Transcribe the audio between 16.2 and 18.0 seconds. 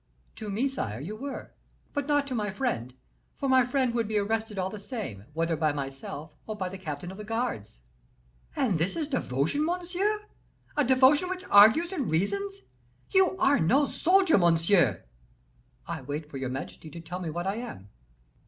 for your majesty to tell me what I am."